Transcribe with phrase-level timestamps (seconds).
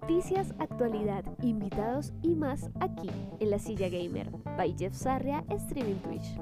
[0.00, 3.10] Noticias, actualidad, invitados y más aquí
[3.40, 6.38] en La Silla Gamer by Jeff Sarria Streaming Twitch.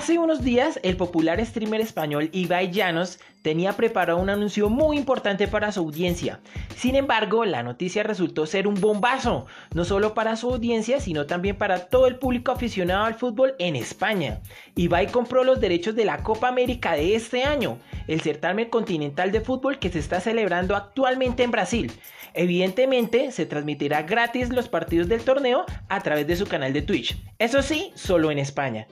[0.00, 5.46] Hace unos días, el popular streamer español Ibai Llanos tenía preparado un anuncio muy importante
[5.46, 6.40] para su audiencia.
[6.74, 9.44] Sin embargo, la noticia resultó ser un bombazo,
[9.74, 13.76] no solo para su audiencia, sino también para todo el público aficionado al fútbol en
[13.76, 14.40] España.
[14.74, 17.76] Ibai compró los derechos de la Copa América de este año,
[18.08, 21.92] el certamen continental de fútbol que se está celebrando actualmente en Brasil.
[22.32, 27.22] Evidentemente, se transmitirá gratis los partidos del torneo a través de su canal de Twitch.
[27.38, 28.86] Eso sí, solo en España.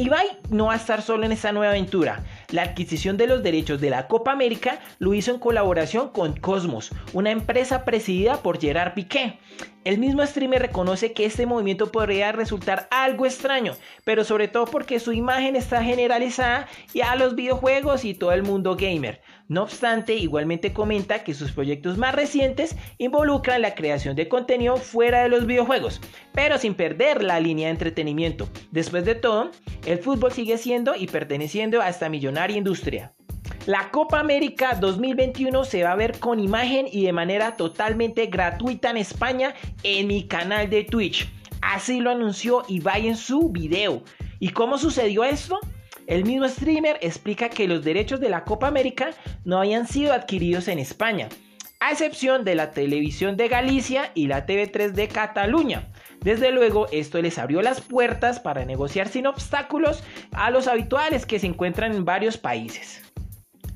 [0.00, 2.24] Ibai no va a estar solo en esta nueva aventura.
[2.48, 6.90] La adquisición de los derechos de la Copa América lo hizo en colaboración con Cosmos,
[7.12, 9.38] una empresa presidida por Gerard Piqué.
[9.84, 13.74] El mismo streamer reconoce que este movimiento podría resultar algo extraño,
[14.04, 18.42] pero sobre todo porque su imagen está generalizada ya a los videojuegos y todo el
[18.42, 19.20] mundo gamer.
[19.50, 25.24] No obstante, igualmente comenta que sus proyectos más recientes involucran la creación de contenido fuera
[25.24, 26.00] de los videojuegos,
[26.32, 28.48] pero sin perder la línea de entretenimiento.
[28.70, 29.50] Después de todo,
[29.86, 33.12] el fútbol sigue siendo y perteneciendo a esta millonaria industria.
[33.66, 38.90] La Copa América 2021 se va a ver con imagen y de manera totalmente gratuita
[38.90, 41.28] en España en mi canal de Twitch.
[41.60, 44.04] Así lo anunció Ibai en su video.
[44.38, 45.58] ¿Y cómo sucedió esto?
[46.06, 49.10] El mismo streamer explica que los derechos de la Copa América
[49.44, 51.28] no habían sido adquiridos en España,
[51.80, 55.88] a excepción de la televisión de Galicia y la TV3 de Cataluña.
[56.20, 61.38] Desde luego, esto les abrió las puertas para negociar sin obstáculos a los habituales que
[61.38, 63.02] se encuentran en varios países.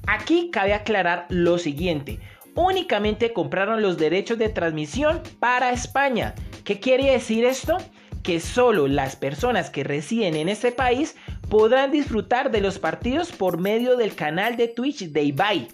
[0.06, 2.20] Aquí cabe aclarar lo siguiente.
[2.54, 6.34] Únicamente compraron los derechos de transmisión para España.
[6.64, 7.78] ¿Qué quiere decir esto?
[8.22, 11.16] Que solo las personas que residen en este país
[11.48, 15.68] podrán disfrutar de los partidos por medio del canal de Twitch de Ibai.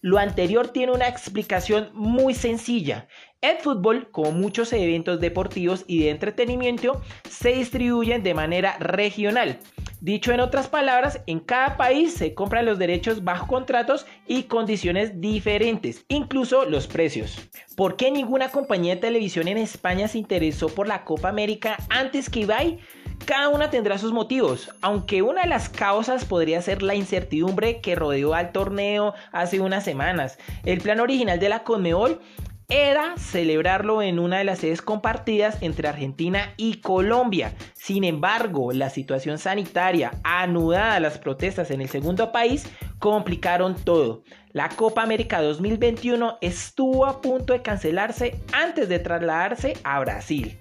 [0.00, 3.08] Lo anterior tiene una explicación muy sencilla.
[3.40, 9.58] El fútbol, como muchos eventos deportivos y de entretenimiento, se distribuyen de manera regional.
[10.00, 15.20] Dicho en otras palabras, en cada país se compran los derechos bajo contratos y condiciones
[15.20, 17.48] diferentes, incluso los precios.
[17.76, 22.28] ¿Por qué ninguna compañía de televisión en España se interesó por la Copa América antes
[22.28, 22.78] que Ibai?
[23.24, 27.96] Cada una tendrá sus motivos, aunque una de las causas podría ser la incertidumbre que
[27.96, 30.38] rodeó al torneo hace unas semanas.
[30.64, 32.20] El plan original de la Conmebol
[32.68, 37.54] era celebrarlo en una de las sedes compartidas entre Argentina y Colombia.
[37.74, 42.66] Sin embargo, la situación sanitaria anudada a las protestas en el segundo país
[42.98, 44.24] complicaron todo.
[44.50, 50.58] La Copa América 2021 estuvo a punto de cancelarse antes de trasladarse a Brasil.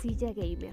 [0.00, 0.72] Silla Gamer.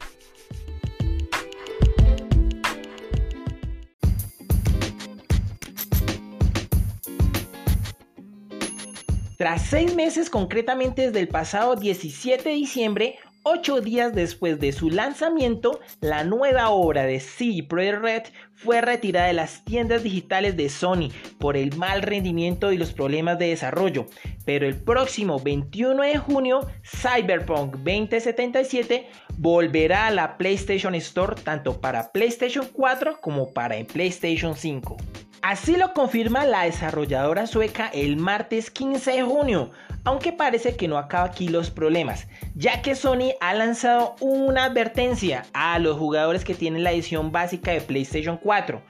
[9.38, 13.20] Tras seis meses, concretamente desde el pasado 17 de diciembre,
[13.52, 18.24] ocho días después de su lanzamiento, la nueva obra de CD Projekt Red
[18.54, 23.40] fue retirada de las tiendas digitales de Sony por el mal rendimiento y los problemas
[23.40, 24.06] de desarrollo.
[24.46, 32.12] Pero el próximo 21 de junio, Cyberpunk 2077 volverá a la PlayStation Store tanto para
[32.12, 34.98] PlayStation 4 como para PlayStation 5.
[35.42, 39.72] Así lo confirma la desarrolladora sueca el martes 15 de junio,
[40.04, 45.46] aunque parece que no acaba aquí los problemas, ya que Sony ha lanzado una advertencia
[45.54, 48.82] a los jugadores que tienen la edición básica de PlayStation 4.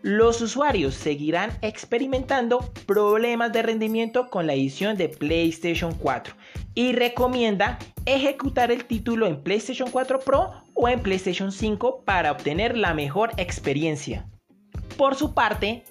[0.00, 6.34] Los usuarios seguirán experimentando problemas de rendimiento con la edición de PlayStation 4
[6.74, 12.78] y recomienda ejecutar el título en PlayStation 4 Pro o en PlayStation 5 para obtener
[12.78, 14.26] la mejor experiencia.
[14.98, 15.84] Por su parte,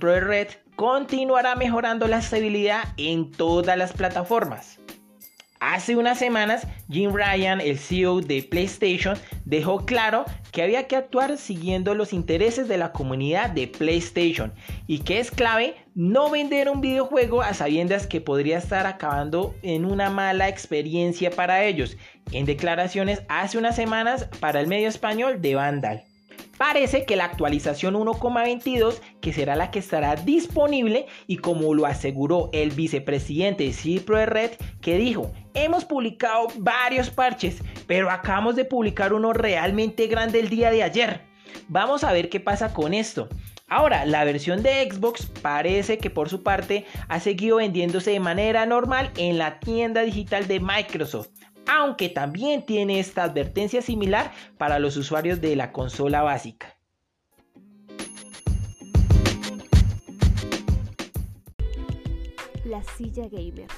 [0.00, 4.80] Projekt Red continuará mejorando la estabilidad en todas las plataformas.
[5.60, 11.36] Hace unas semanas, Jim Ryan, el CEO de PlayStation, dejó claro que había que actuar
[11.36, 14.54] siguiendo los intereses de la comunidad de PlayStation
[14.86, 19.84] y que es clave no vender un videojuego a sabiendas que podría estar acabando en
[19.84, 21.98] una mala experiencia para ellos,
[22.32, 26.04] en declaraciones hace unas semanas para el medio español de Vandal.
[26.58, 32.50] Parece que la actualización 1,22, que será la que estará disponible, y como lo aseguró
[32.52, 39.12] el vicepresidente de Pro Red, que dijo, hemos publicado varios parches, pero acabamos de publicar
[39.12, 41.22] uno realmente grande el día de ayer.
[41.68, 43.28] Vamos a ver qué pasa con esto.
[43.68, 48.66] Ahora, la versión de Xbox parece que por su parte ha seguido vendiéndose de manera
[48.66, 51.30] normal en la tienda digital de Microsoft,
[51.66, 56.76] aunque también tiene esta advertencia similar para los usuarios de la consola básica.
[62.64, 63.68] La silla gamer.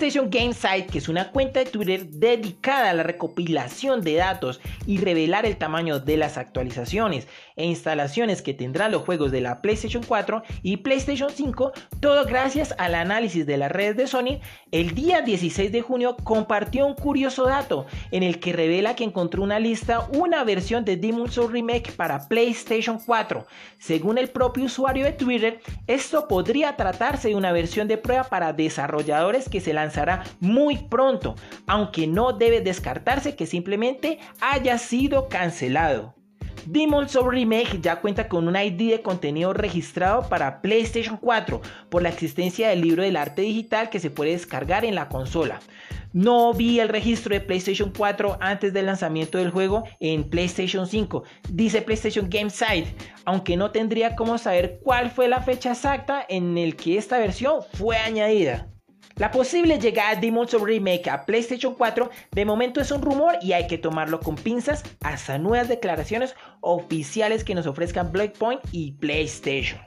[0.00, 4.58] PlayStation Game Site, que es una cuenta de Twitter dedicada a la recopilación de datos
[4.86, 9.60] y revelar el tamaño de las actualizaciones e instalaciones que tendrán los juegos de la
[9.60, 14.40] PlayStation 4 y PlayStation 5, todo gracias al análisis de las redes de Sony,
[14.72, 19.42] el día 16 de junio compartió un curioso dato en el que revela que encontró
[19.42, 23.46] una lista, una versión de Demon's Souls Remake para PlayStation 4.
[23.78, 28.54] Según el propio usuario de Twitter, esto podría tratarse de una versión de prueba para
[28.54, 31.34] desarrolladores que se lanzará muy pronto,
[31.66, 36.14] aunque no debe descartarse que simplemente haya sido cancelado.
[36.66, 42.02] Demon's Souls Remake ya cuenta con un ID de contenido registrado para PlayStation 4 por
[42.02, 45.58] la existencia del libro del arte digital que se puede descargar en la consola.
[46.12, 51.24] No vi el registro de PlayStation 4 antes del lanzamiento del juego en PlayStation 5,
[51.48, 52.94] dice PlayStation Game Site,
[53.24, 57.62] aunque no tendría cómo saber cuál fue la fecha exacta en el que esta versión
[57.74, 58.69] fue añadida.
[59.20, 63.34] La posible llegada de Demon's Souls Remake a PlayStation 4 de momento es un rumor
[63.42, 68.92] y hay que tomarlo con pinzas hasta nuevas declaraciones oficiales que nos ofrezcan Blackpoint y
[68.92, 69.78] PlayStation.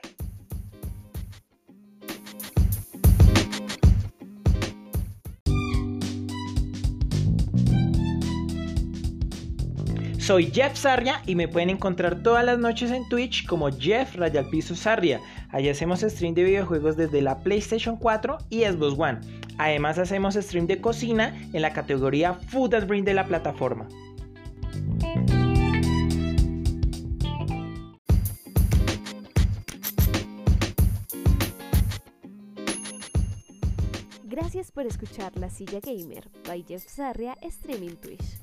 [10.23, 14.73] Soy Jeff Sarria y me pueden encontrar todas las noches en Twitch como Jeff Rayalpiso
[14.73, 15.19] Sarria.
[15.49, 19.19] Allí hacemos stream de videojuegos desde la PlayStation 4 y Xbox One.
[19.57, 23.89] Además hacemos stream de cocina en la categoría Food and Drink de la plataforma.
[34.23, 38.42] Gracias por escuchar La Silla Gamer by Jeff Sarria Streaming Twitch.